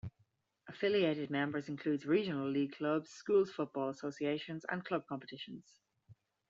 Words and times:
Affiliated 0.67 1.29
members 1.29 1.69
includes 1.69 2.07
Regional 2.07 2.49
League 2.49 2.75
clubs, 2.75 3.11
schools 3.11 3.51
football 3.51 3.89
associations 3.89 4.65
and 4.67 4.83
cup 4.83 5.05
competitions. 5.05 5.77